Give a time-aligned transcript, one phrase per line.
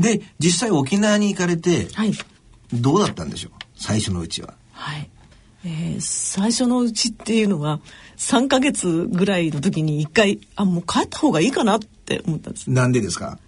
[0.00, 2.12] で実際沖縄に行かれてはい。
[2.72, 3.52] どうだったんでしょう？
[3.76, 4.54] 最初のうちは。
[4.72, 5.10] はい。
[5.64, 7.80] えー最初のうちっていうのは、
[8.16, 12.70] 3ヶ月ぐらいの時に一回、あ、もう帰った方がいいかなって思ったんです。
[12.70, 13.38] なんでですか？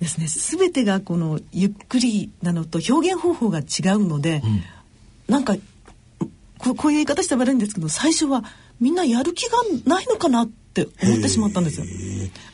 [0.00, 0.28] ですね。
[0.28, 3.64] すべてがこの、ゆっくりなのと表現方法が違う
[4.06, 4.42] ので、
[5.28, 5.56] なんか
[6.58, 8.44] こ、こういう言い方したら悪いんですけど、最初は
[8.80, 11.86] みんなやる気がないのかなって思ってしまったんですよ。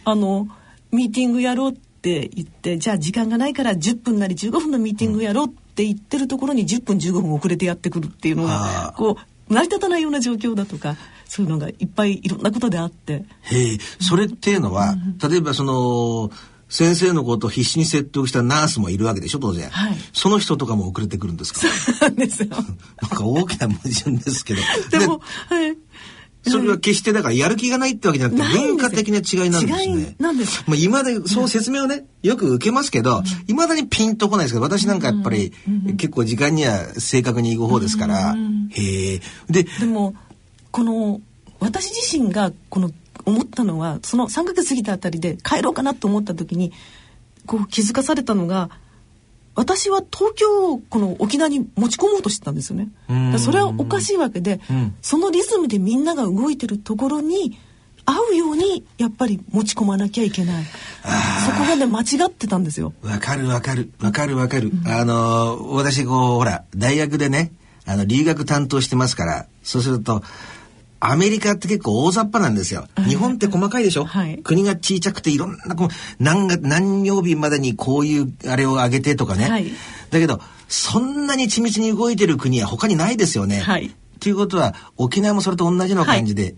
[0.05, 0.48] あの、
[0.93, 9.18] ミーティングやろうって言って、じゃあ時間がないから10分なり15分のミーティングやろうって言ってるところに10分15分遅れてやってくるっていうのあがー、こ
[9.48, 10.96] う、成り立たないような状況だとか、
[11.27, 14.94] そういうのがいっぱいいろんなことであって、へえ、それっていうのは、
[15.28, 16.30] 例えばその、
[16.68, 19.69] 先生のことを必死に説得したナースもいるわけでしょ、当然。
[19.70, 21.60] はいその人とかも遅れてくるんですか？
[22.06, 22.48] なんですよ。
[23.02, 24.60] なんか大きな矛盾ですけど。
[24.91, 25.77] でも、はい。
[26.42, 30.22] それは決してだからやる気がないってわけじゃなくて文化的な違いなんです違ねい。
[30.22, 30.64] なんです。
[30.66, 35.52] まあ今でそう説明をね、よく受けますけど、いまだにピンとこないですけど、私なんかやっぱり
[35.96, 38.34] 結構時間には正確に行く方ですから、
[38.70, 39.20] へえ。
[39.48, 40.14] で、でも
[40.70, 41.20] この
[41.58, 42.91] 私自身がこの
[43.27, 46.72] 思ったのはその3ヶ月過ぎたあたりで帰ろうかなと思った時に
[47.47, 48.70] こう気づかされたのが
[49.61, 52.89] 私は東京をこの沖縄に持ち込もうとしてたんですよね。
[53.39, 57.58] それはおかしいわけで、うんそのリズムでみんなが動いてるところに
[58.06, 60.64] 合うようにやっぱり持ち込まなきゃいけない。
[60.64, 62.94] そこがね間違ってたんですよ。
[63.03, 64.72] わかるわかる、わかるわかる。
[64.86, 67.53] あのー、私こう、ほら、大学でね、
[67.84, 70.22] あの、留学担当してますから、そうすると、
[71.01, 72.87] アメリカって結構大雑把なんですよ。
[73.09, 75.89] 日本って細かいでしょ、はい国が小さくていろんな、こう
[76.23, 79.48] 何が、何曜日までにこういうあれを上げてとかね。
[79.48, 79.73] はい
[80.11, 83.61] だけど、そんなに緻密に動いてる国は他にないですよね。
[83.61, 86.55] はいということは、沖縄もそれと同じような感じで、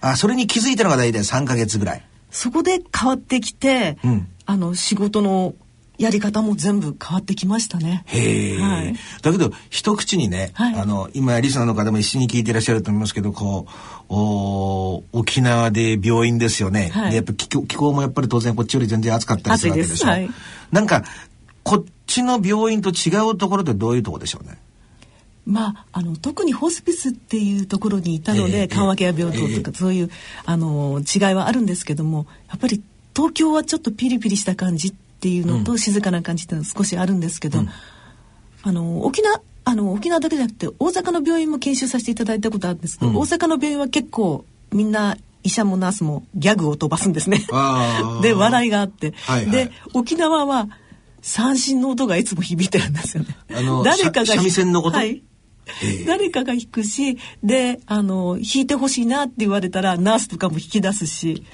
[0.00, 2.04] あ、それに気づいたのが大体3ヶ月ぐらい。
[2.30, 5.54] そこで変わってきて、うんあの仕事の
[5.96, 8.02] やり方も全部変わってきましたね。
[8.06, 8.94] へえ、はい。
[9.22, 10.74] だけど一口にね、はい。
[10.74, 17.10] あの今リスナーの方も一緒に聞いていらっしゃると思いますけどこうお沖縄で病院ですよね、はい。
[17.10, 19.94] でやっぱ気候気候もやっぱり当然こっちより全然暑かったりするわけでしょ。
[19.94, 20.30] 暑いですはい。
[20.72, 21.04] なんか
[21.62, 24.58] こっちの病院と違うところってどういうところでしょうね？
[25.46, 29.76] まあ、あの特にホスピスっていうところにいたので、ええ緩和ケア病棟とか、ええ。
[29.76, 30.10] そういう
[30.46, 32.82] あの違いはあるんですけどもやっぱり
[33.14, 37.60] 東京はちょっとピリピリした感じっていうのと、静かな感じっていうのは少しあるんですけど、
[38.62, 43.16] あの沖縄あの沖縄だけじゃなくて大阪の病院も研修させていただいたことあるんですけど、うん。
[43.16, 47.46] 大阪の病院は結構みんな医者もナースもギャグを飛ばすんですね。
[48.20, 49.50] で笑いがあって、はいはい。
[49.50, 50.68] で沖縄は
[51.22, 53.34] 三振の音がいつも響いてるんですよね。
[53.82, 54.98] 誰かが三味線のこと？
[54.98, 55.22] はい
[56.06, 61.44] 誰かが弾くしであの弾いてほしいなって言われたらナースとかも弾き出すし。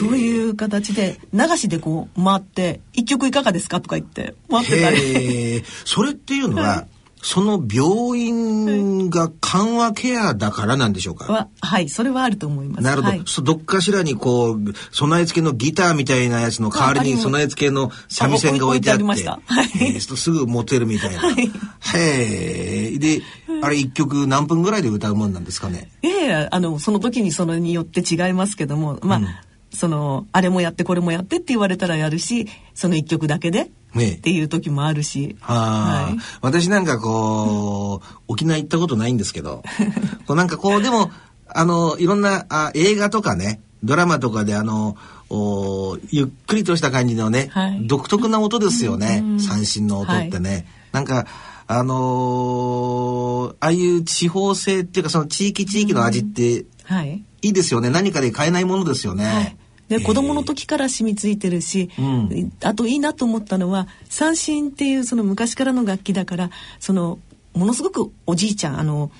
[0.00, 5.62] そういう形で流しでこう回って「一曲いかがですか?」とか言って回ってたり。
[5.84, 6.86] それっていうのは、
[7.28, 12.84] その病院が緩和ケアだからなんでしょうか、ははいそれはあると思います。
[12.84, 13.24] なるほど、はい。
[13.42, 14.58] どっかしらにこう
[14.92, 19.04] 備え付けのギターみたいなやつの代わりに備え付けの三味線が置いてあって。
[19.04, 20.00] はい。
[20.00, 21.50] すぐ持てるみたいな、はい。
[21.98, 23.22] へえで
[23.60, 25.90] あれ一曲何分ぐらいで歌うもんなんですかね？
[26.02, 29.26] いやいやあのその時にそれによって違いますけどもまあ、うん。
[29.72, 33.70] そのあれもやってこれもやってって言われたらやるしその一曲だけでね
[34.04, 36.18] っていう時もあるし、はい。
[36.40, 39.62] 私なんかこう、沖縄行ったことないんですけど、
[40.26, 41.10] こうなんかこう、でも、
[41.48, 44.96] あの、いろんなあ映画とかね、ドラマとかであの、
[45.28, 47.86] おゆっくりとした感じのね、はい。
[47.86, 50.66] 独特な音ですよね、三振の音ってね。
[50.92, 51.26] なんか、
[51.68, 57.24] あのーああいう地方性っていうかその地域地域の味ってはい。
[57.42, 57.90] いいですよね。
[57.90, 59.24] 何かで買えないものですよね。
[59.24, 59.56] はい、
[59.88, 62.52] で子供の時から染みついてるし、うん。
[62.62, 67.18] あといいなと思ったのは三振っていうその昔からの楽器だからその
[67.54, 69.10] ものすごくおじいちゃんあの、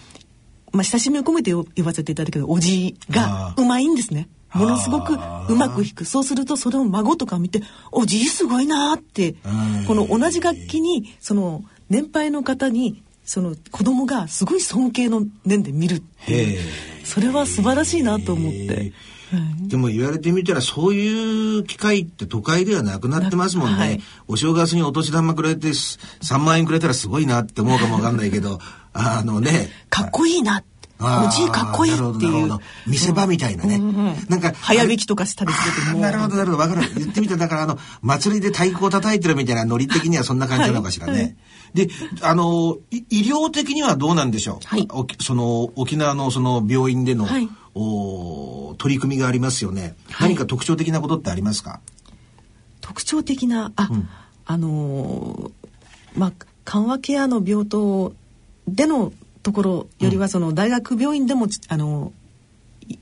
[0.73, 4.29] まあ、親しみを込めて言わせていただくけどおじいがうまいんですね。
[4.53, 6.05] ものすごくうまく弾く。
[6.05, 7.63] そうするとそれを孫とか見て
[7.93, 9.85] 「おじいすごいな」ってうん。
[9.87, 16.59] この同じ楽器にその年配の方にその子供がすごい尊敬の念で見るっていう。
[16.59, 16.63] へ
[17.05, 18.93] それは素晴らしいなと思って。
[19.33, 19.69] はい。
[19.69, 23.75] でも言われてみたらそういう機会って都会ではなくなってますもんね。
[23.79, 24.01] はい。
[24.29, 28.59] お正月にお年玉くれてす3万円くれたらすごいなって思うかもわかんないけど、
[28.93, 29.71] あのね。
[29.91, 30.59] かっこいいな。
[30.59, 32.59] っておじいかっこいいっていう。
[32.87, 33.79] 見せ場みたいなね。
[34.29, 36.59] なんか早引きとかしたりするとなるほどなるほど。
[36.63, 36.89] わかる。
[36.97, 41.23] 言ってみたらだからあの祭りで太鼓を叩いてるみたいなノリ的にはそんな感じなのかしらね、はい。
[41.23, 41.37] はい
[41.75, 41.89] で
[42.23, 44.89] あのい医療的にはどうなんでしょう、はい。
[45.21, 50.31] その沖縄のその病院での、はいお取り組みがありますよね、はい。
[50.31, 51.81] 何か特徴的なことってありますか？
[52.81, 54.09] 特徴的なあ、ん。
[54.47, 55.51] あの
[56.15, 56.33] まあ
[56.65, 58.15] 緩和ケアの病棟
[58.67, 59.13] での
[59.43, 62.13] ところよりはその大学病院でも、あの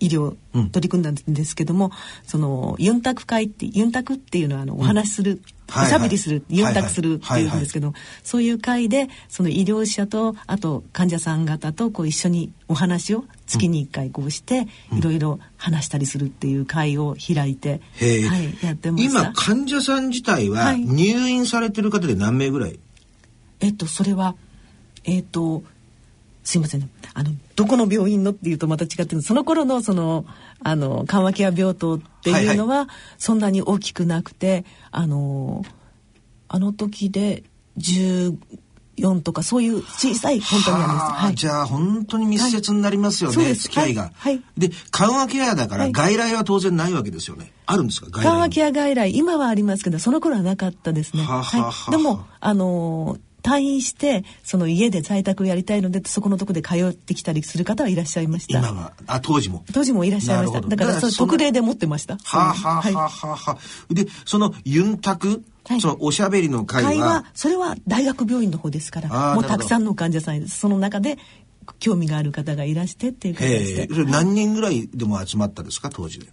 [0.00, 0.34] 医療
[0.72, 1.92] 取り組んだんですけども、うん、
[2.26, 22.78] そのユンタク会ってユンタクっていうのはあのお話しする、うんおしゃべりする、ユンタクするっていうんですけど、そういう会でその医療者とあと患者さん方とこう一緒にお話を月に1回こうして、いろいろ話したりするっていう会を開いて、はい、やってまし今患者さん自体は入院されてる方で何名ぐらい、
[23.60, 24.36] えっとそれは
[25.04, 25.64] えっと
[26.44, 30.26] すいません、ね、あのどこの病院のっていうとまた違ってその頃のその
[30.62, 32.88] あの緩和ケア病棟っていうのは
[33.18, 35.62] そんなに大きくなくて、はいはい、あの
[36.48, 37.42] あの時で
[37.78, 41.12] 14とかそういう小さい本当にあります。
[41.12, 44.12] はい、じゃあ本当に密接になりますよね、はい、付き合いが。
[44.14, 44.42] はい。
[44.56, 47.52] で緩和ケアだから外来は当然ないわけですよね。
[47.66, 48.10] あるんですか？
[48.22, 51.22] 緩和ケア外来今はありますけどその頃はなかったですね。
[51.22, 51.90] はははい。
[51.90, 58.58] でもあのー退院してその家で在宅をやりたいのでそこのとこで通ってきたりする方はいらっしゃいました。
[58.58, 59.64] 今はあ当時も。
[59.72, 60.60] 当時もいらっしゃいました。
[60.62, 62.16] だからそ特例で持ってました。
[62.16, 67.24] はあ、はあはあはあ、でそのユンタクはい、そのおしゃべりの会は？
[67.32, 71.16] それは大学病院の方ですからもうたくさんの患者さんその中で
[71.78, 75.88] 興味がある方がいらしてっていう形で、何人ぐらいでも集まったですか？
[75.88, 76.26] 当時で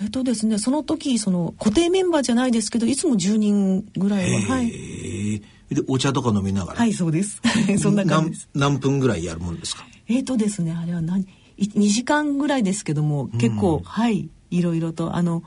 [0.00, 5.42] えっとですねその時その固定メンバーじゃないですけどいつも10人ぐらいははい
[5.74, 6.78] でお茶とか飲みながら。
[6.78, 7.40] はいそうです。
[7.78, 8.48] そんな感じです。
[8.54, 9.84] 何分ぐらいやるもんですか？
[10.08, 11.26] えっ、ー、とですねあれは何
[11.58, 15.42] 2時間ぐらいですけども結構、うん、はいいろいろとあの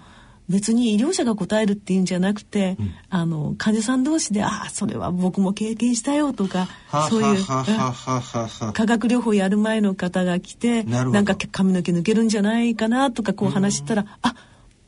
[0.47, 6.67] 別に医療者が答えるっていうんじゃなくて、うん、あの患者さん同士で「ああそれは僕も経験したよ」とか
[7.09, 14.35] そういう化学療法やる前の方が来てなんか髪の毛抜けるんじゃないかなとかこう話したら「あ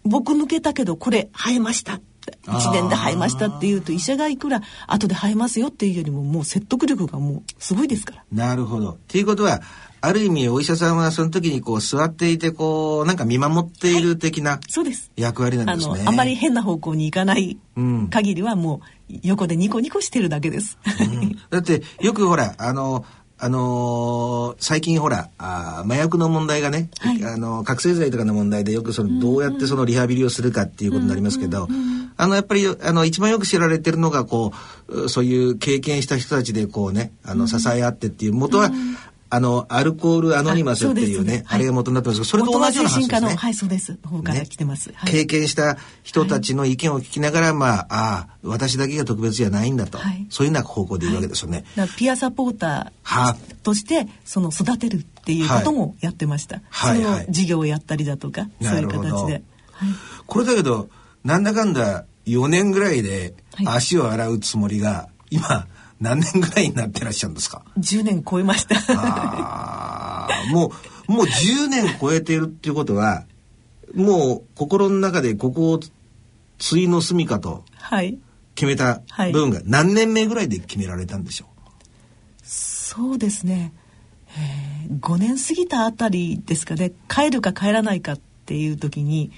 [0.03, 1.99] 僕抜けたけどこれ生えました」
[2.47, 8.23] 1年で生えましたっていうと医者がいくら後で生えますよっていうよりももう説得力がもうすごいですから。
[8.31, 8.91] なるほど。
[8.91, 9.61] っていうことは
[9.99, 14.59] ある意味お医者さんはその時にこう座っていてこうなんか見守っている的な
[15.15, 15.93] 役割なんですね。
[15.93, 17.57] はい、ああまり変な方向に行かない
[18.09, 20.77] 限りはもう横でニコニコしてるだけです。
[20.85, 23.05] うん、だってよくほらあの
[23.39, 31.67] あのー、最近ほらあ麻薬の問題がね、はい、あの覚醒剤とかの問題でよくそのどうやってそのリハビリをするかっていうことになりますけど、
[32.17, 34.53] あのやっぱりあの一番よく知られてるのがこ
[34.87, 38.71] うそういう経験した人たちでこうねあの支え合ってっていう元は、
[39.29, 43.35] あのアルコールアノニマスっていうね、あれが元になってますけど、それと同じような話ですね。
[43.35, 43.97] はい、そうです。
[44.03, 44.93] 方から来てます。
[45.05, 51.65] 経験した人たちの意見を聞きながら、まあ、ああ、私だけが特別じゃないんだと、そういうような方向でいるわけですよね。
[51.97, 56.61] ピアサポーターとしてその育てるっていうこともやってました。
[56.69, 59.43] はい、その事業をやったりだとか、そういう形で。
[60.25, 60.89] これだけど
[61.23, 63.35] なんだかんだ4年ぐらいで
[63.65, 65.67] 足を洗うつもりが、今
[65.99, 68.75] 何年ぐらいになってらっしゃるんですか？10年超えました。
[68.89, 70.71] あも
[71.07, 73.25] うもう10年超えているっていうことは
[73.95, 75.79] もう心の中でここを
[76.59, 77.63] 対の住みかと
[78.55, 79.01] 決めた
[79.31, 81.73] 部分が何年目ぐらいで決められたんでしょう、はい、
[82.43, 83.71] そうですね、
[84.37, 86.91] えー、5年過ぎたあたりですかね。
[87.07, 89.31] 帰るか帰らないかっていう時に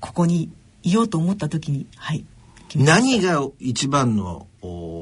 [0.00, 0.50] ここに
[0.82, 2.24] いようと思った時にはい
[2.76, 4.46] 何が一番の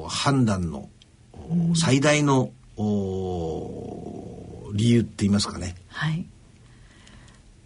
[0.08, 0.88] 判断の
[1.75, 2.50] 最大の
[4.75, 5.75] 理由って言いますかね。
[5.88, 6.26] はい。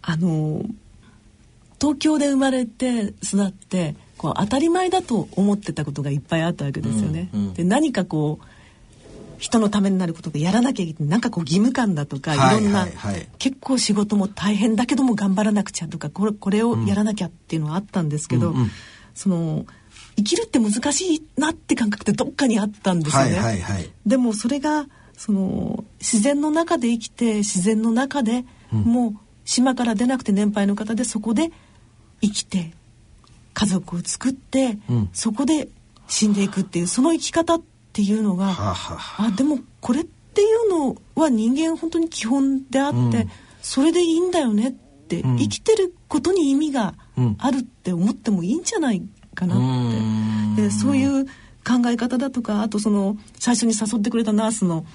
[0.01, 0.63] あの
[1.79, 7.29] 東京で生まれて育ってこう当たり前だと思ってたことがいっぱいあったわけですよね。
[7.33, 8.45] うんうん、で何かこう
[9.39, 12.87] 人のためになることがやらなきゃいけないなんかこう義務感だとか、い、ろんな、
[13.39, 18.71] 結構仕事も大変だけども頑張らなくちゃとかこれこれをやらなきゃっていうのはあったんですけど、うんうん、
[19.15, 19.65] その
[20.21, 23.31] 生きるって難しいなって感覚ってどっかにあったんですよね。
[23.33, 24.85] はいはいはい、でもそれが
[25.17, 29.13] その自然の中で生きて自然の中で、うん、もう
[29.45, 31.51] 島から出なくて年配の方でそこで
[32.21, 32.71] 生きて
[33.53, 35.67] 家族を作って、うん、そこで
[36.07, 37.61] 死んでいくっていうその生き方っ
[37.93, 39.31] ていうのが、はあはあ、あ。
[39.31, 43.11] でもこれっていうのは人間本当に基本であって、うん、
[43.61, 46.93] それでいいんだよねって、生きてることに意味が
[47.37, 49.01] あるって思ってもいいんじゃない
[49.35, 50.63] かなって。
[50.63, 51.25] でそういう
[51.63, 54.85] 考え方だとかあとその最初に誘ってくれたナースの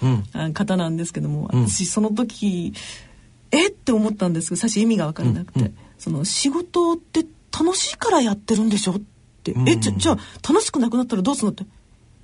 [0.52, 2.74] 方なんですけども、うん、私その時
[3.52, 3.68] え？
[3.68, 7.24] って思ったんですけど最初意味が分からなくて、うんうん、その仕事って
[7.56, 8.92] 楽しいからやってるんでしょ？
[8.94, 9.00] っ
[9.44, 11.52] て、うん、えじゃじゃあ楽しくなくなったらどうするの？
[11.52, 11.64] って。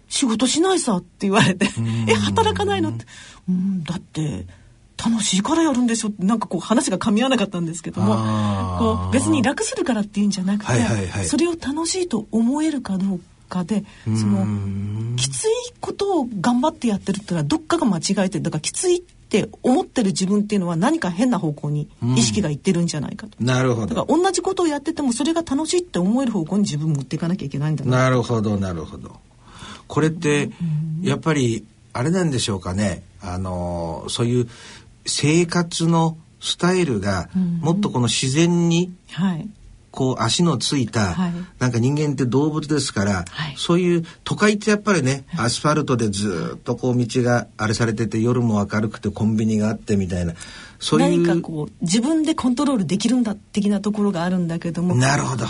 [0.09, 1.67] 仕事しないさって言われて。
[2.09, 2.91] え働かないの？
[2.91, 3.07] って。
[3.49, 4.47] うんだって
[5.05, 15.49] 楽しいからやるんでしょってなんかこう話が噛み合わなかったんですけどもこう別に楽するからっていうんじゃなくて、はいはいはい、それを楽しいと思えるかどうかでそのきつい
[15.81, 23.33] ことを頑張ってやってるっていうのはどっかが間違えてるだからきついって思ってる自分っていうのは何か変な方向に意識がいってるんじゃないかと。
[23.41, 24.23] なるほだからど。
[24.23, 27.97] 同じことをやっててもそれが楽しいって思える方向に自分持っていかなきゃいけないんだな。
[27.97, 29.21] なるほど、なるほど。
[29.89, 30.51] これって、
[31.03, 33.03] やっぱり、あれなんでしょうかね。
[33.23, 34.49] あの、そういう
[35.07, 37.29] 生活のスタイルが、
[37.61, 39.49] もっとこの自然に、はい。
[39.93, 41.33] こう足のついた、はい。
[41.59, 43.55] なんか人間って動物ですから、はい。
[43.59, 50.33] そういう都会ってやっぱりねアスファルトでずっとこう道があれされてて夜も明るくてコンビニがあってみたいな
[50.81, 55.45] そういう何かこう自分でコントロールできるんだ的なところがあるんだけどもなるほど。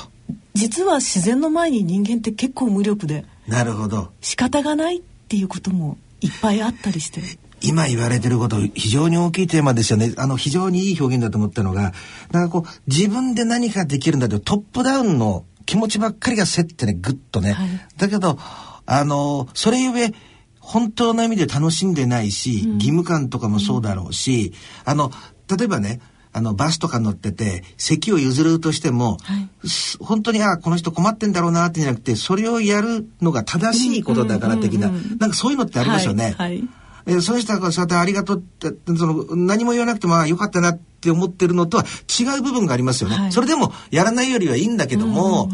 [0.54, 4.10] 実は自然の前に人間って結構無力でなるほど。
[4.20, 7.20] 仕方がないっていうこともいっぱいあったりして
[7.62, 10.14] 今言われてること非常に大きいテーマですよね。
[10.16, 11.92] あの非常にいい表現だと思ったのが
[12.30, 17.68] なんかこう自分で何かできるんだとトップダウンの気持ちばっかりが競ってねグッとね、はい。
[17.96, 18.38] だけど
[18.86, 20.12] あのそれゆえ
[20.58, 24.52] 本当の意味で楽しんでないし、義務感とかもそうだろうし、
[24.84, 25.10] あの
[25.48, 26.00] 例えばね
[26.32, 29.68] あのバスとか乗ってて席を譲るとしても、はい。
[29.68, 35.18] す本当にあこの人困ってんだろうなってじゃなくてそれをやるのが正しいことだから的な、うんうんうんうん。
[35.18, 36.24] なんかそういうのってありますよね。
[36.24, 36.68] はいはい
[37.06, 43.16] えーその人がそうやってありがとうってその何も言わなくてもよかったなって思ってるのとは違う部分がありますよね。
[43.16, 43.32] はい。
[43.32, 45.50] それでもやらないよりはいいんだけども、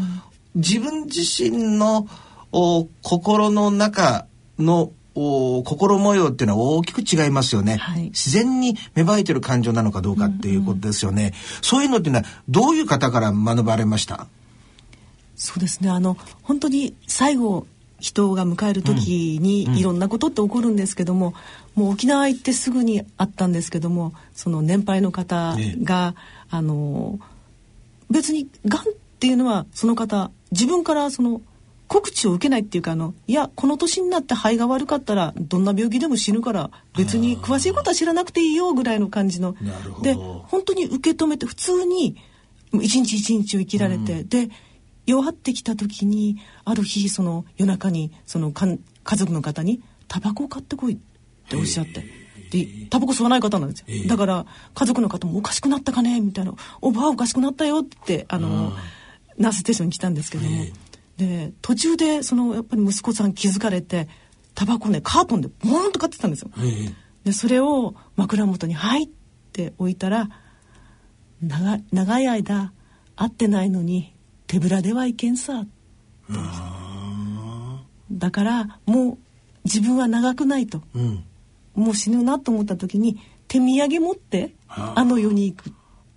[0.55, 2.07] 自分自身の
[2.51, 4.25] お心の中
[4.57, 8.03] のお心模様っていうのは大きく違いますよね、はい。
[8.05, 14.27] 自然に芽生えてる感情なのかどうかっていうことですよね、そういうのっていうのはどういう方から学ばれました？
[15.35, 15.89] そうですね。
[15.89, 17.65] あの本当に最後
[17.99, 21.33] 人が迎える時にいろんなことって起こるんですけども、
[21.75, 26.15] もう沖縄行ってすぐにあったんですけどもその年配の方が、
[26.49, 27.19] あの
[28.09, 28.85] 別にがんっ
[29.19, 31.41] ていうのはその方自分からその
[31.87, 39.55] 告知を受けないっていうかあのいやこの年になって肺が悪かったらどんな病気でも死ぬから別に詳しいことは知らなくていいよぐらいの感じの。
[40.03, 42.15] で本当に受け止めて普通に
[42.73, 44.49] 一日一日を生きられて、で
[45.09, 50.97] 弱ってきた時にある日その夜中にそのかん家族の方に「タバコを買ってこい」っ
[51.49, 52.05] ておっしゃって。
[52.51, 58.73] でタバコ吸わない方なんですよ、だから家族の方も「おかしくなったかね?」みたいな「おばあおかしくなったよ」ってあの
[59.37, 60.65] ナースステーションに来たんですけども、
[61.17, 64.07] で途中でそのやっぱり息子さん気づかれて
[64.55, 66.49] タバコねカートンでボーンと買ってたんですよ。
[67.23, 69.09] でそれを枕元に「はい」っ
[69.53, 70.29] て置いたら
[71.41, 72.73] 長い長い間
[73.15, 74.15] 会ってないのに
[74.49, 75.63] 手ぶらではいけんさ。
[78.11, 79.17] だからもう
[79.63, 80.81] 自分は長くないと。
[80.95, 81.23] うん。
[81.75, 85.71] もう死ぬなと思った時に手土産持ってはああの世に行く。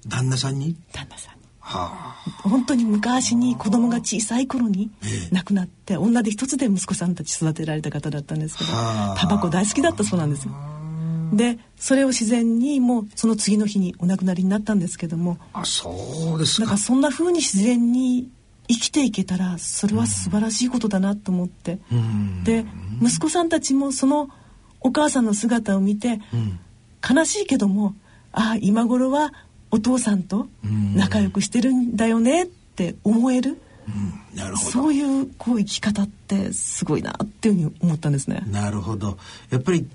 [0.08, 0.74] 旦那さんに？
[0.94, 1.42] 旦那さんに。
[1.60, 2.48] はあ。
[2.48, 5.34] 本当に昔に子供が小さい頃にええ。
[5.34, 9.16] 亡くなって女手一つで息子さんたち育てられた方だったんですけどはあ。
[9.18, 10.54] タバコ大好きだったそうなんですよ。
[11.32, 15.38] でそれを自然にもうその次の日にお亡くなりになったんですけども。
[15.52, 16.66] あそうですか。
[16.66, 18.30] なんかそんな風に自然に
[18.68, 22.44] 生きていけたらそれは素晴らしいことだなと思って、うん。
[22.44, 22.64] で
[23.00, 24.28] 息子さんたちもその
[24.80, 26.58] お母さんの姿を見て、うん。
[27.16, 27.94] 悲しいけども
[28.32, 29.32] ああ今頃は
[29.70, 30.48] お父さんと
[30.94, 34.38] 仲良くしてるんだよねって思える、うん。
[34.38, 34.70] なるほど。
[34.70, 38.44] そういうこう生き方ってすごいなっていうふうに思ったんですね。
[38.46, 39.18] なるほど。
[39.50, 39.88] やっぱり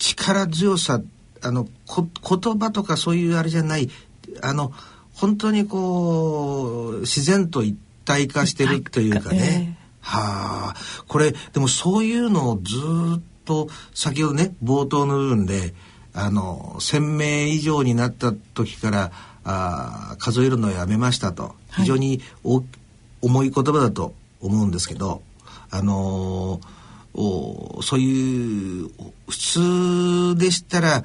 [0.00, 1.00] 力強さ
[1.42, 3.88] あのこ言葉とかそういうあれじゃない
[4.42, 4.72] あの
[5.14, 11.04] 本当にこう自然と一体化してるというかね、はあ。
[11.06, 12.76] これでもそういうのをず
[13.18, 15.74] っと先ほどね冒頭の部分で
[16.14, 19.12] あの1,000名以上になった時から
[19.44, 21.42] あー数えるのをやめましたと。
[21.42, 21.54] はい。
[21.82, 22.64] 非常にお
[23.20, 25.22] 重い言葉だと思うんですけど
[25.70, 26.79] あのー
[27.14, 28.90] おそういう
[29.28, 31.04] 普通でしたら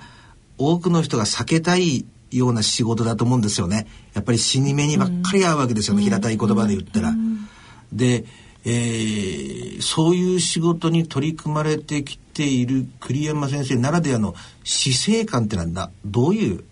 [0.57, 3.87] 多くの人が避けたいような仕事だと思うんですよね。
[4.13, 7.13] やっぱり死に目にばっかり合うわけですよね、平たい言葉で言ったら。
[7.91, 8.25] で、
[8.65, 14.33] えーそういう仕事に取り組まれてきている栗山先生ならではの
[14.63, 16.63] 死生観ってのはなどういう？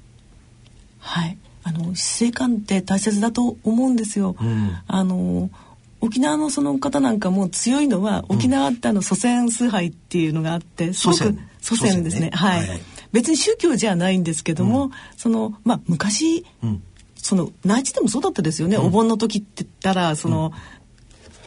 [0.99, 4.37] はい、あの死生観って大切だと思うんですよ。
[4.39, 4.77] うん。
[4.87, 5.49] あの
[6.03, 12.25] 沖縄のその方なんかも強いのは沖縄ってあの祖先崇拝っていうのがあってすごく祖先ですね。
[12.25, 12.31] ね。
[12.33, 12.81] はい、はい。
[13.13, 16.83] 別に宗教じゃないんですけども、そのまあ昔、うん。
[17.15, 20.51] その内地でもそうだったですよね、お盆の時って言ったらその、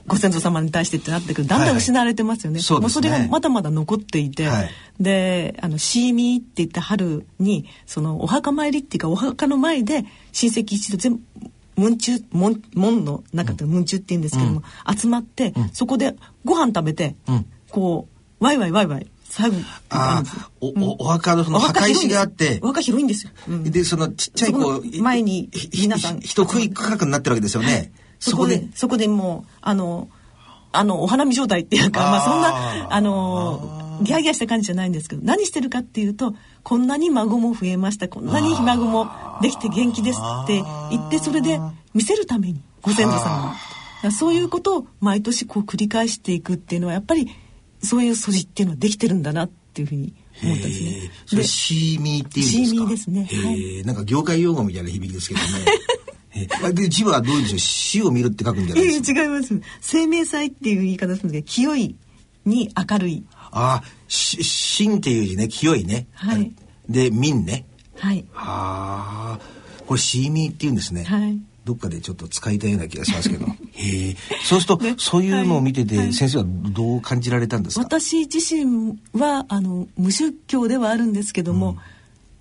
[0.06, 2.56] ご先祖様に対してってなってくるだんだん失われてますよね。
[2.56, 3.10] はいそうですね。
[3.10, 4.70] もそれがまだまだ残っていて、はい。
[4.98, 11.20] であのシーミーって言って春にそのお墓参りっていうかお墓の前で親戚一同全部
[11.76, 14.62] 門中門門の中で門中って言うんですけども、
[14.98, 17.46] 集まって、そこでご飯食べて、うん。
[17.70, 18.08] こ
[18.40, 19.56] うワイワイワイワイ最後
[19.90, 23.64] ああ、お、お、お墓のその墓石があってお、墓広いんですよ、うん。
[23.64, 26.20] で、そのちっちゃいこそこの前にひ皆さん。
[26.20, 27.92] ひ一区画になってるわけですよね。
[28.18, 29.08] そこでそこで。
[29.08, 30.08] もうあの
[30.72, 38.08] あのお花見状態っていうかまあそんなあのギャーギャーした感じじゃないんですけど何してるかっていうとこんなに孫も増えました。
[38.08, 39.08] こんなにひ孫も
[39.42, 41.58] できて元気ですって言ってそれで
[41.94, 43.54] 見せるためにご先祖様
[44.04, 47.28] にそういうことを毎年こう繰り返していくっていうのはやっぱり
[47.82, 51.10] そういう素地っていうのはできてるんだなっていうふうに思ったんですね。
[51.26, 52.64] それでシーミーっていうんですか？
[52.66, 53.20] シーミーですね。
[53.20, 55.46] はへえなんか業界用語みたいな響きですけどね。
[56.30, 57.58] へえで字はどうでしょう？
[57.58, 59.20] 死を見るって書くんじゃないいですか？
[59.20, 59.60] や違います。
[59.80, 61.96] 生命祭っていう言い方するんですけど清い
[62.44, 66.06] に明るいああ、し、心っていう字ね、清いね。
[66.12, 66.52] はい
[66.88, 67.66] で、民ね。
[67.98, 69.38] はいはあ、
[69.86, 71.04] これシーミーって言うんですね。
[71.04, 73.44] はいどっかでちょっと使いたいような気がしますけど。
[73.74, 74.16] へえ。
[74.44, 77.82] そうすると、ねそういうのを見てて、先生はどう感じられたんですか？
[77.82, 81.76] 私自身はあの無宗教ではあるんですけども、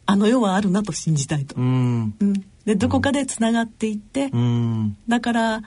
[0.05, 1.55] あの世はあるなと信じたいと。
[1.55, 2.13] うん。
[2.19, 2.33] うん
[2.65, 4.95] でどこかでつながっていって、うん。
[5.07, 5.63] だから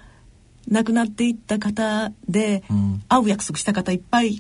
[0.69, 4.39] 亡くなっていった方で、うん会う約束した方いっぱいうん。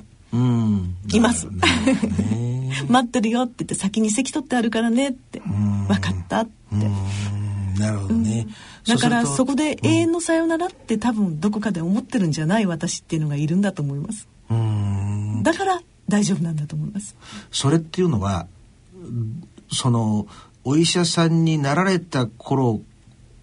[1.12, 1.48] います
[2.88, 6.50] 待ってるよって言って先に席取ってあるからねってん分かったって。
[6.72, 7.38] うん
[7.78, 8.46] なるほどね。
[8.86, 9.76] だからそこで。
[9.76, 14.28] で永遠のさよならって多分どこかで思ってるんじゃない私っていうのがいるんだと思います。
[14.50, 15.42] うん。
[15.42, 17.16] だから大丈夫なんだと思います。
[17.50, 18.46] それっていうのは、
[19.72, 20.26] その、
[20.64, 22.80] お医者さんになられた頃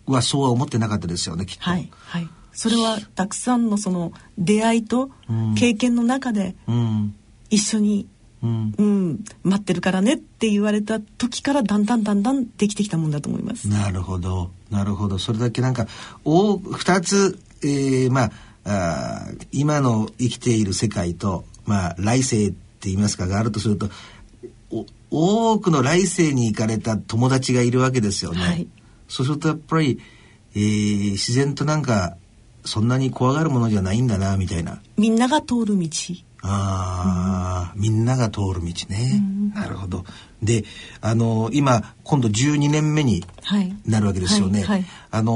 [0.05, 1.63] はそうは思ってなかったですよね、きっと。
[1.63, 2.27] はいはい。
[2.55, 7.15] それはたくさんのその出会いとうん経験の中でうん。
[7.49, 8.07] 一緒に、
[8.41, 8.75] うん。
[8.77, 13.67] うん、待ってるからねって言われた時からだんだんだんだんできてきたもんだと思います。
[13.67, 14.51] なるほど。
[14.71, 15.19] なるほど。
[15.19, 15.87] それだけなんか、
[16.23, 18.31] お二つ、えー、まあ、
[18.65, 22.55] あー今の生きている世界と、まあ、来世って
[22.89, 23.89] 言いますか、があるとすると、
[24.71, 24.85] お
[25.51, 28.39] 多くの来世に行かれた友達がいるわけですよね。
[28.39, 28.67] はい
[29.07, 29.99] そうするとやっぱり、
[30.55, 32.17] えー自然となんか、
[32.65, 34.81] そんなに怖がるものじゃないんだな、みたいな。
[34.97, 35.87] みんなが通る道。
[36.47, 39.21] ああ、みんなが通る道ね。
[39.55, 40.05] なるほど。
[40.43, 40.63] で、
[41.01, 43.75] あの今、今度12年目にはい。
[43.85, 44.59] なるわけですよね。
[44.59, 45.35] はいはいあのー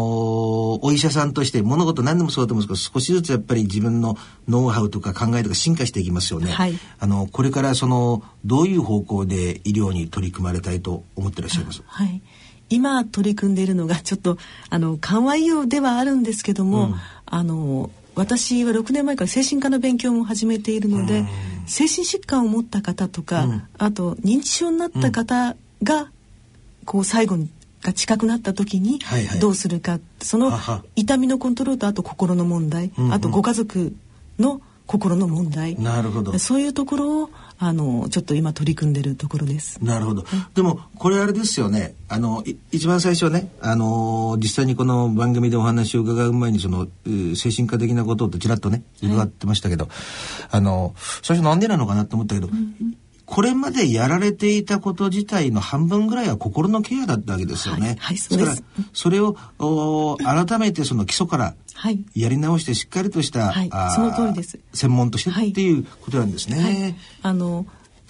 [0.82, 4.18] お医者さんとして物事何でもそうだと思うんですけど少しずつやっぱり自分の
[4.50, 6.52] ノウハウとか考えとか進化していきますよね。
[6.52, 11.82] はいあのこれからそのどういう方向で医療に取り組まれたいと思ってらっしゃいます？
[11.88, 12.22] はい。
[12.70, 14.38] 今取り組んでいるのがちょっと
[14.70, 16.96] あの緩和医療ではあるんですけども、うん。
[17.26, 21.26] あの私は6年前から精神科の勉強も始めているので、
[21.68, 23.64] 精神疾患を持った方とか、うん。
[23.78, 26.12] あと認知症になった方が、
[26.86, 27.50] こう最後に
[27.82, 29.40] が近くなった時にはいはい。
[29.40, 30.84] どうするか、そのはは。
[30.96, 33.14] 痛みのコントロールとあと心の問題、うんうん。
[33.14, 33.96] あとご家族
[34.38, 35.80] の心の問題。
[35.80, 36.38] なるほど。
[36.40, 37.30] そういうところを
[37.62, 39.84] あのちょっと今取り組んでるところです。
[39.84, 40.24] なるほど。
[40.56, 41.94] でも、これあれですよね。
[42.08, 46.88] あの、い一番最初ね、あのー実際にこの番組でお話を伺う前に、その、
[47.36, 49.90] 精神科的なことってちらっとね、伺ってましたけど、
[50.52, 52.48] あの、最初なんでなのかなと思ったけど、
[53.30, 57.90] これまでやられていたこと自体の半分ぐらいは心のケアだったわけですよね。
[57.90, 58.56] はいはいですから、
[58.92, 62.04] それを、おー改めてその基礎から、はい。
[62.16, 66.64] やり直してしっかりとした、はいその通りです専門としてっていうことなんですね。
[66.64, 67.68] はい、あの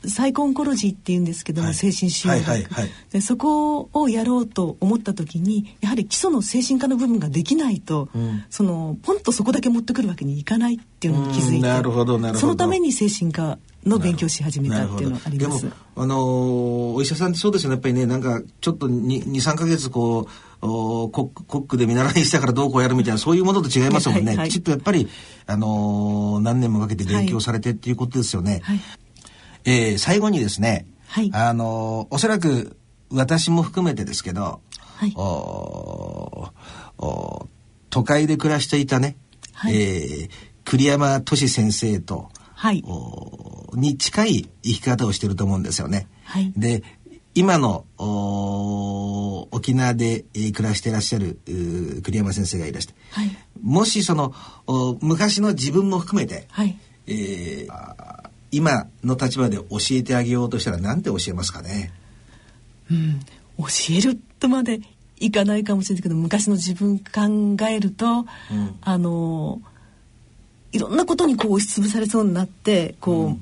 [0.07, 1.75] サイコオンコロジーっていうんですけども、はい。
[1.75, 2.89] 精神診療学、はいはいはい。
[3.11, 8.43] でそこをやろうと思った時にやはり基礎の精神科の部分ができないと、うん。
[8.49, 11.61] そのポンとそこだけ持ってくるわけにいかないっていうのに気づいてうん。
[11.61, 12.39] なるほどなるほど。
[12.39, 15.63] そのために精神科の勉強をし始めたっていうのがあります。
[15.63, 17.75] でも、あのーお医者さんってそうですよね。
[17.75, 20.27] やっぱりね、なんか、ちょっと2、3ヶ月こ
[20.61, 24.27] う、おコックコックで見習いしたからどうこうやるみたいな、そういうものと違いますもんね。
[24.27, 24.49] はいはい。
[24.49, 25.07] きちっとやっぱり、
[25.45, 28.59] あのー何年もかけて勉強されてっていうことですよね。
[28.63, 28.81] はい
[29.65, 31.29] えー最後にですね、はい。
[31.33, 32.77] あのーおそらく
[33.11, 35.13] 私も含めてですけど、はい。
[35.15, 37.47] おーおー
[37.89, 39.17] 都会で暮らしていたね、
[39.53, 39.75] はい。
[39.75, 40.29] えー
[40.65, 42.83] 栗山俊先生と、はい。
[42.85, 46.07] おに近い生き方をしてると思うんですよね。
[46.25, 46.51] はい。
[46.55, 46.83] で
[47.35, 51.39] 今のお沖縄で、えー暮らしていらっしゃる
[52.03, 53.29] 栗山先生がいらして、はい。
[53.61, 54.33] もしその
[54.67, 56.77] お昔の自分も含めて、はい。
[57.07, 61.91] えー今の立場で教えてあげようとしたら何て教えますかね？
[62.89, 63.19] うん、
[63.57, 64.81] 教えるとまで
[65.19, 68.05] いかないかもしれないけど昔の自分考えると、
[68.51, 68.75] うん。
[68.81, 69.61] あの
[70.71, 73.41] いろんなことにこう押しつぶされそうになってこう、うん。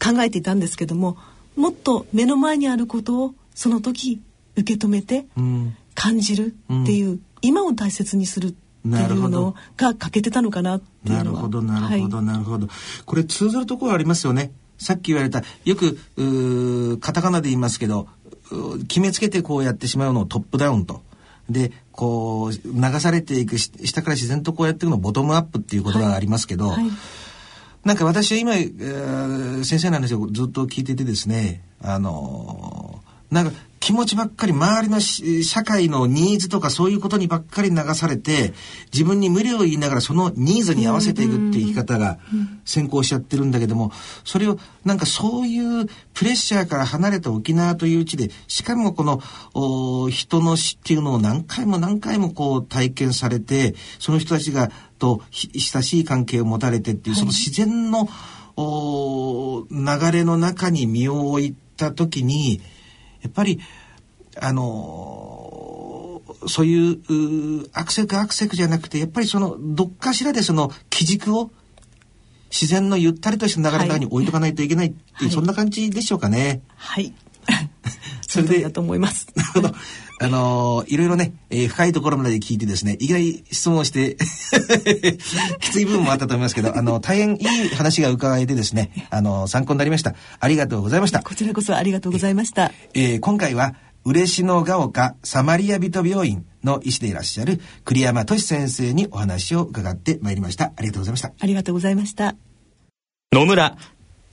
[0.00, 1.16] 考えていたんですけども
[1.56, 4.20] もっと目の前にあることをその時
[4.56, 5.76] 受け止めてうん。
[5.94, 11.24] 感じるっていう今を大切にするっていうのが欠けてたのかなっていうのは。
[11.24, 12.68] なるほどなるほど、はい、なるほど。
[13.04, 14.52] これ通ずるところありますよね。
[14.78, 18.08] さっき言われたよくカタカナで言いますけど
[18.86, 21.02] 決めつけてこうやってしまうのをトップダウンと。
[21.50, 26.84] でこう流されていく下から自然とこうやっていくのボトムアップっていう言葉がありますけど、はい。
[26.84, 26.90] はい、
[27.84, 30.28] なんか私は今、えー、先生なんですよ。
[30.30, 31.64] ずっと聞いててですね。
[31.80, 38.52] あのー、なんか気持ちばっかり周りの社会のニーズとかそういうことにばっかり流されて
[38.92, 42.18] 自分に無理を言いながらそのニーズに合わせていくっていう生き方が
[42.64, 43.92] 先行しちゃってるんだけども
[44.24, 58.08] それをなんかそういうプレッシャーから離れた沖縄という地でしかもこの人の死っていうのを何回も何回もこう体験されてその人たちがと親しい関係を持たれてっていうその自然の、
[59.70, 62.60] 流れの中に身を置いた時に
[63.22, 63.60] やっぱり
[64.40, 71.50] あのそういうアクセクアクセクじゃなくてやっぱりそのどっかしらでその基軸を
[72.50, 76.62] 自然のゆったりとした流れの中に置いとかないといけないっていう、はい、そんな感じでしょうかね。
[76.76, 77.12] はい。
[78.28, 79.26] それでだと思います。
[79.34, 79.74] なるほど。
[80.20, 84.16] あのー、いろいろね、えー、深いところまで聞いてですね、意外質問して
[85.60, 90.14] きつい部分もあったと思いますけど、あの、大変いい話が伺えてですね、あの参考になりました。
[90.40, 91.22] ありがとうございました。
[91.22, 92.72] こちらこそありがとうございました。
[92.94, 100.72] えー、今回は、嬉野が丘サマリア人病院の医師でいらっしゃる栗山俊先生にお話を伺ってまいりました。
[100.76, 101.32] ありがとうございました。
[101.38, 102.34] ありがとうございました。
[103.32, 103.76] 野村、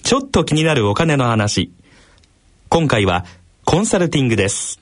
[0.04, 1.72] ちょっと気になるお金の話。
[2.70, 3.26] 今回は
[3.66, 4.80] コンサルティングです。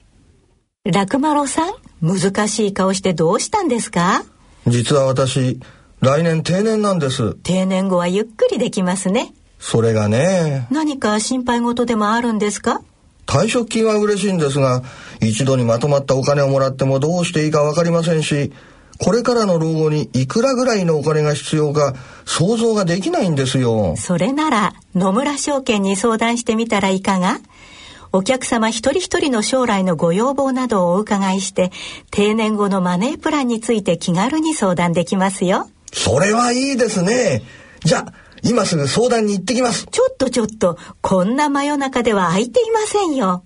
[0.83, 4.25] 楽丸さん、難しい顔してどうしたんですか？
[4.67, 5.57] 実は私、
[6.01, 7.35] 来年定年なんです。
[7.35, 9.33] 定年後はゆっくりできますね。
[9.57, 10.67] それがね。
[10.69, 12.81] 何か心配事でもあるんですか？
[13.25, 14.83] 退職金は嬉しいんですが、
[15.21, 18.51] 一度にまとまったお金をもらってもどうしていいかわかりませんし、
[18.99, 23.95] これからの老後にいくらぐらいのお金が必要か想像ができないんですよ。
[23.97, 27.39] それなら野村証券に相談してみたらいかが？
[28.13, 31.71] お客様一人一人の将来のご要望などをお伺いして
[32.12, 35.67] 定年後のマネープランについて気軽に相談できますよ。
[35.91, 37.41] それはいいですね。
[37.84, 39.88] じゃあ今すぐ相談に行ってきます。
[39.89, 43.43] ちょっとちょっと、こんな真夜中では空いていませんよ。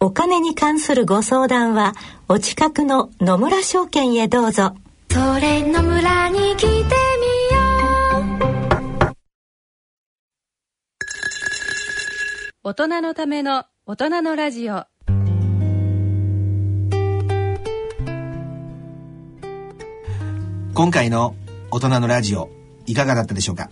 [0.00, 1.94] お金に関するご相談は、
[2.28, 4.74] お近くの野村証券へどうぞ。
[5.10, 6.84] それ野村に来てみよ
[12.66, 14.86] 大人のための大人のラジオ。
[20.72, 21.34] 今回の
[21.70, 22.48] 大人のラジオ
[22.86, 23.68] いかがだったでしょうか？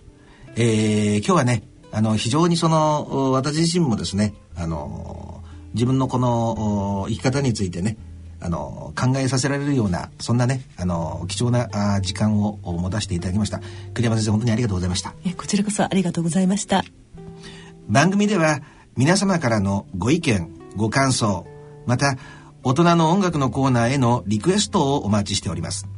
[0.56, 7.96] えー、今日はね、あの、非常にその、私自身もですね、あの、自分のこの生き方についてね、
[8.40, 13.62] あの、考えさせられるような、そんなね、あの、貴重なあ時間を持たせていただきました。
[13.94, 15.14] 栗山先生、本当にありがとうございました。
[15.24, 16.84] え、こちらこそありがとうございました。
[17.88, 18.60] 番組では、
[18.94, 21.46] 皆様からのご意見、ご感想、
[21.86, 22.18] また、
[22.62, 25.88] 大人の音楽のコーナーへのリクエストをお待ちしております。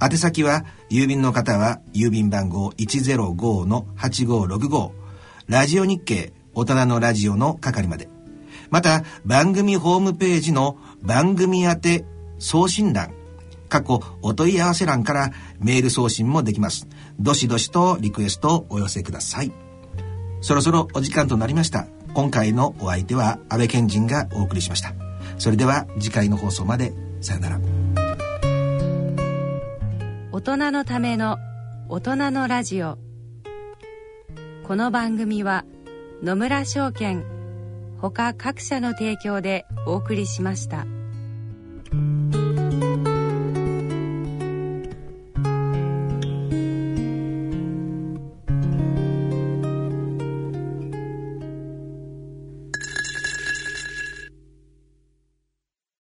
[0.00, 4.92] 宛先は郵便の方は郵便番号105-8565
[5.48, 8.08] ラジオ日経大人のラジオの係まで。
[8.70, 12.04] また番組ホームページの番組宛て
[12.38, 13.12] 送信欄
[13.68, 16.86] 過去お問い合わせ欄からメール送信もできます。
[17.18, 19.52] どしどしとリクエストをお寄せください。
[20.40, 21.88] そろそろお時間となりました。
[22.14, 24.92] 今回のお相手は安倍賢人がお送りしました。
[25.38, 26.92] それでは次回の放送まで。
[27.20, 27.60] さよなら。
[30.32, 31.38] 大人のための
[31.88, 32.98] 大人のラジオ。
[34.64, 35.64] この番組は
[36.22, 37.24] 野村証券
[38.00, 40.86] ほか各社の提供でお送りしました。